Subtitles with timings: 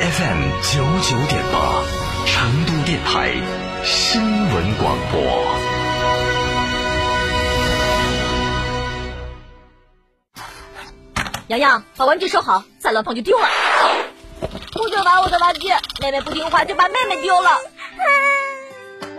[0.00, 1.84] ，FM 九九点八，
[2.26, 3.32] 成都电台
[3.84, 5.20] 新闻广播。
[11.48, 13.48] 洋洋，把玩具收好，再乱放就丢了。
[14.72, 15.68] 不准玩我的玩具，
[16.00, 17.50] 妹妹不听话就把妹妹丢了。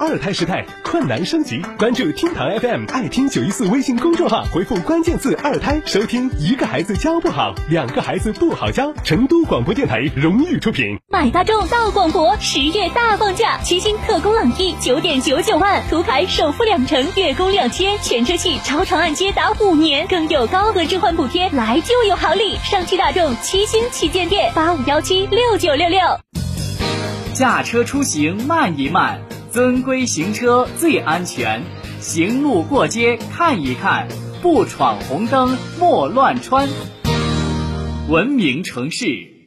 [0.00, 8.92] 二胎时代困难升级，关注厅堂 FM 爱听九一四微信公众号，回复关键字“二胎”，收听一个孩子教不好，两个孩子不好教。
[9.02, 10.98] 成都广播电台荣誉出品。
[11.08, 22.56] 买大众到广博，十月大放价，七星特供朗逸九点九九万，途凯首付两成，月供两千，全车系超长按揭达五年，更有高额置换补贴，来就有好礼！
[22.62, 26.00] 上汽大众七星旗舰店八五幺七六九六六。
[27.34, 31.62] 驾车出行慢一慢，遵规行车最安全。
[32.00, 34.08] 行路过街看一看，
[34.40, 36.68] 不闯红灯莫乱穿。
[38.08, 39.06] 文明城市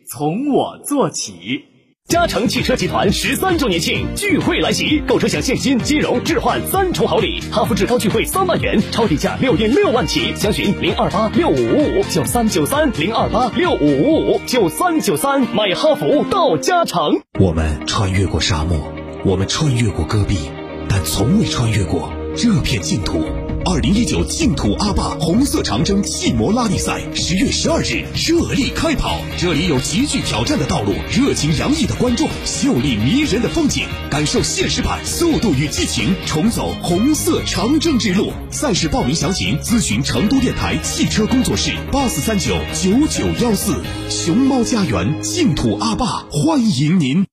[0.09, 1.65] 从我做起。
[2.07, 17.21] 嘉诚汽车集团十三周年庆聚会来袭，购车享现金、金融、置换三重好礼，哈弗智高聚会三万元，超低价六点六万起，详询零二八六五五五九三九三零二八六五五五九三九三，买哈弗到嘉诚。
[17.39, 20.35] 我们穿越过沙漠，我们穿越过戈壁，
[20.89, 23.23] 但从未穿越过这片净土。
[23.63, 38.33] 二零一九净土阿坝红色长征气摩拉力赛十月十二日热力开跑，这里有极具挑战的道路，热情洋溢的观众，秀丽迷人的风景，感受现实版速度与激情，重走红色长征之路。
[38.49, 43.75] 赛事报名详情咨询成都电台汽车工作室八四三九九九幺四。
[44.09, 47.30] 熊猫家园净土阿坝欢迎您。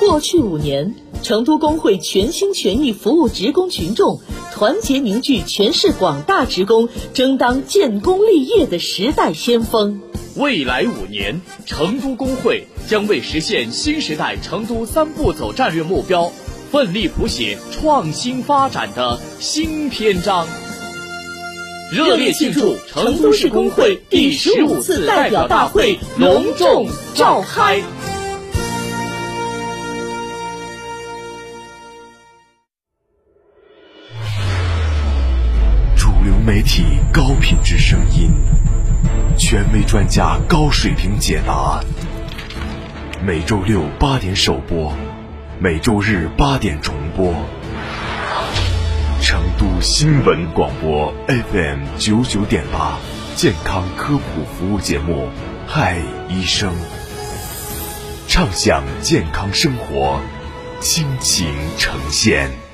[0.00, 4.18] 过去五年，成都工会全心全意服务职工群众，
[4.50, 10.00] 团结凝聚全市广大职工，争当建功立业的时代先锋。
[10.36, 16.32] 未来五年，成都工会将为实现新时代成都三步走战略目标，
[16.72, 20.48] 奋力谱写创新发展的新篇章。
[21.92, 27.82] 热烈庆祝成都市工会第十五次代表大会隆重召开。
[36.52, 38.32] 媒体高品质声音，
[39.38, 41.80] 权威专家高水平解答。
[43.24, 44.92] 每周六八点首播，
[45.60, 47.32] 每周日八点重播。
[49.22, 52.98] 成都新闻广播 FM 九九点八
[53.36, 55.28] 健康科普服务节目
[55.68, 56.72] 《嗨医生》，
[58.26, 60.18] 畅享健康生活，
[60.80, 61.46] 亲情
[61.78, 62.69] 呈现。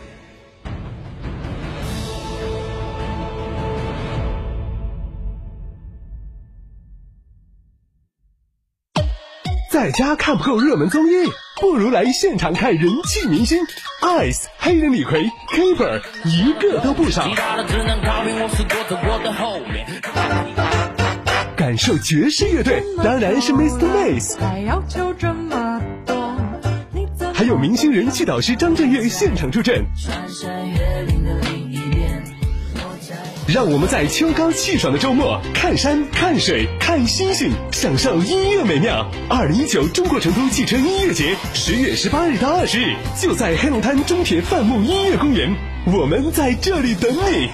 [9.76, 11.12] 在家看不够热门综艺，
[11.60, 13.62] 不如来现场看人气明星
[14.00, 17.28] ，Ice、黑人李逵、Keeper，一个都不少。
[21.54, 23.84] 感受爵士乐队，当然是 Mr.
[23.86, 24.38] Mace，
[27.34, 29.84] 还有明星人气导师张震岳现场助阵。
[33.48, 39.08] 让我们在秋高气爽的周末，看山、看水、看星星，享受音乐美妙。
[39.30, 45.54] 二零一九中国成都汽车音乐节，十月十八日到二十日，就在黑龙滩中铁范木音乐公园，
[45.86, 47.48] 我们在这里等你。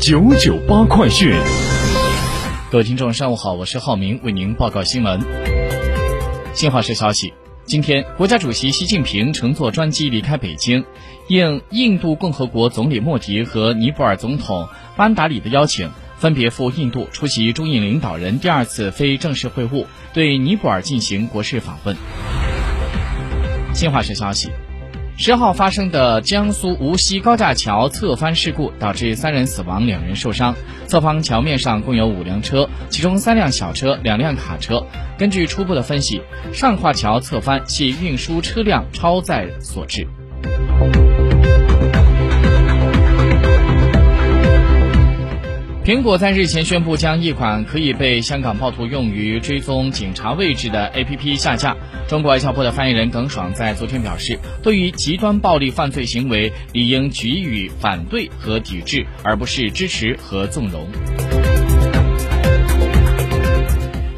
[0.00, 1.32] 九九八快讯，
[2.72, 5.20] 各位听众，上午好，我是浩明，为您报告新闻。
[6.52, 7.32] 新华社消息。
[7.66, 10.84] 今天，国家主席习近平乘坐专机离开北京，
[11.28, 21.96] 应印度共和国总理莫迪和尼泊尔总统班达里的邀请，分别赴印度出席中印领导人第二次非正式会晤，对尼泊尔进行国事访问。
[23.72, 24.50] 新华社消息，
[25.16, 30.54] 十号发生的江苏无锡高架桥侧翻事故，导致三人死亡，两人受伤。
[30.88, 34.84] 侧方桥面上共有五辆车，其中三辆小车，两辆卡车。
[35.16, 36.20] 根据初步的分析，
[36.52, 40.06] 上跨桥侧翻系运输车辆超载所致。
[45.84, 51.76] 苹果在日前宣布将一款可以被香港暴徒用于追踪警察位置的 APP 下架。
[52.08, 60.88] 中国外交部的发言人耿爽在昨天表示，对于极端暴力犯罪行为，理应给予反对和抵制，而不是支持和纵容。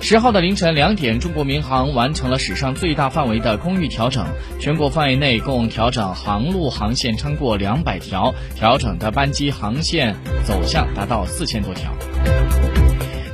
[0.08, 4.24] 十号的凌晨两点，中国民航完成了史上最大范围的空域调整，
[4.60, 10.14] 全国范围内共调整航路航线超过两百条，调整的班机航线
[10.44, 11.92] 走向达到四千多条。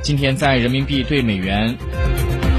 [0.01, 1.77] 今天在人民币对美元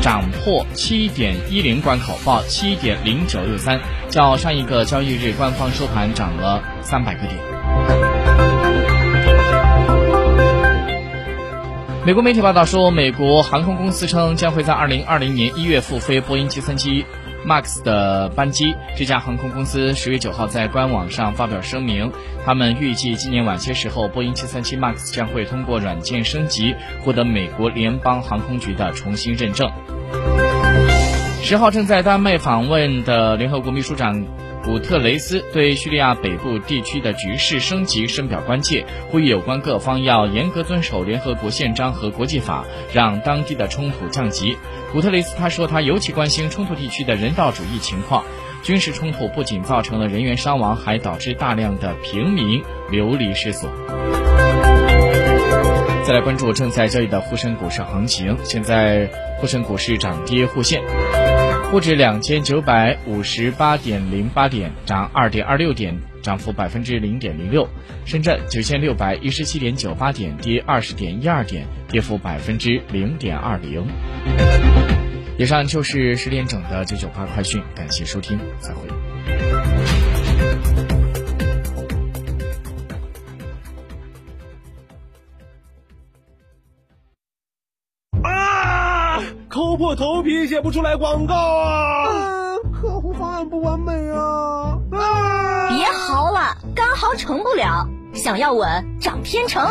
[0.00, 7.53] 涨破七点一零关口，报七点零九六三，较上一个交易日官方收盘涨了三百个点。
[12.06, 17.02] 美国媒体报道说，美国航空公司称将会在二零二零年一月复飞波音七三七
[17.46, 18.76] MAX 的班机。
[18.94, 22.12] 这家航空公司十月九号在官网上发表声明，
[22.44, 29.70] 他们预计今年晚些时候，波音七三七 MAX 将会通过软件升级，获得美国联邦航空局的重新认证。
[31.42, 34.26] 十号正在丹麦访问的联合国秘书长。
[34.64, 44.56] 古特雷斯对叙利亚北部地区的局势升级深表关切，呼吁有关各方要严格遵守联合国宪章和国际法，让当地的冲突降级。
[44.90, 48.24] 古特雷斯他说，他尤其关心冲突地区的人道主义情况。
[48.62, 53.70] 军事冲突不仅造成了人员伤亡，还导致大量的平民流离失所。
[56.04, 60.82] 再来关注正在交易的沪深股市行情，现在沪深股市涨跌互现。
[61.74, 67.68] 沪指两千九百五十八点零八点，涨二点二六点，涨幅百分之零点零六。
[68.04, 73.84] 深圳九千六百一十七点九八点，跌二十点一二点，跌幅百分之零点二零。
[75.36, 78.86] 以上就是十点整的九九八快讯，感谢收听，再会。
[89.84, 92.56] 破头皮写不出来广告啊！
[92.72, 94.78] 客户方案不完美啊！
[95.68, 99.62] 别嚎了，干嚎成不了，想要稳找天成。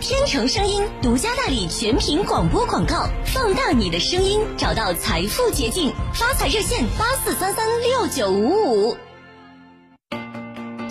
[0.00, 5.92] 天成声音独家代理全屏广播广告，放大你的声音，找到财富捷径。
[6.12, 8.96] 发财热线八四三三六九五五。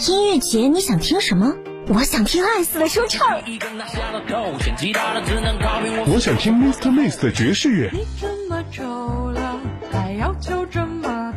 [0.07, 1.53] 音乐节你想听什么？
[1.87, 3.41] 我想听艾斯的说唱。
[6.05, 6.89] 我想听 Mr.
[6.89, 7.91] Miss 的爵士乐。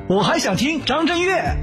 [0.09, 1.57] 我还想听张震岳。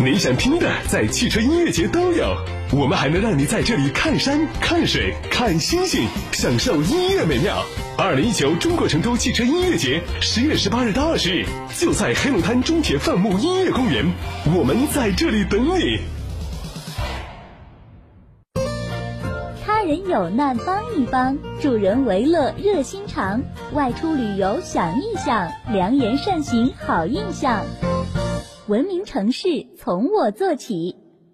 [0.00, 2.36] 你想听的，在汽车音乐节都有。
[2.72, 7.64] 我们还能让你在这里看山、看水、看星星，享受音乐美妙。
[7.96, 11.46] 二零一九中国成都汽车音乐节，十月十八日到二十日，
[11.78, 14.04] 就在黑龙滩中铁范木音乐公园，
[14.46, 16.00] 我们在这里等你。
[19.64, 23.40] 他人有难帮一帮，助人为乐热心肠。
[23.74, 27.64] 外出旅游想一想，良言善行好印象。
[28.66, 30.96] 文明城市从我做起。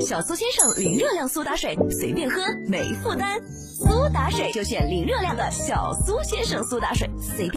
[0.00, 3.40] 小苏先生零热量苏打水，随便喝没负担。
[3.76, 7.52] 苏打水就选零热量的小苏先生苏打水，随便。